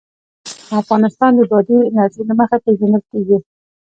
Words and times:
افغانستان 0.81 1.31
د 1.37 1.41
بادي 1.51 1.77
انرژي 1.87 2.21
له 2.27 2.33
مخې 2.39 2.57
پېژندل 2.65 3.03
کېږي. 3.11 3.37